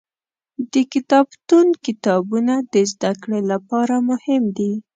د 0.71 0.73
کتابتون 0.93 1.67
کتابونه 1.85 2.53
د 2.73 2.75
زده 2.91 3.11
کړې 3.21 3.41
لپاره 3.51 3.95
مهم 4.09 4.43
دي. 4.57 4.73